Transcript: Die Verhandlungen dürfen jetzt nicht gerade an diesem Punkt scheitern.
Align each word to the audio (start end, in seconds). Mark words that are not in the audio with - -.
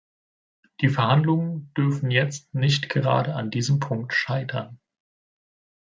Die 0.79 0.89
Verhandlungen 0.89 1.71
dürfen 1.77 2.09
jetzt 2.09 2.55
nicht 2.55 2.89
gerade 2.89 3.35
an 3.35 3.51
diesem 3.51 3.79
Punkt 3.79 4.13
scheitern. 4.15 4.79